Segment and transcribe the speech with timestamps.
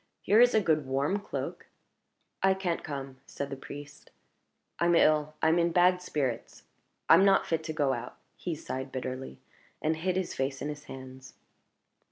[0.23, 1.67] Here is a good warm cloak"
[2.41, 4.09] "I can't come," said the priest
[4.79, 6.63] "I'm ill; I'm in bad spirits;
[7.07, 9.37] I'm not fit to go out." He sighed bitterly,
[9.79, 11.35] and hid his face in his hands.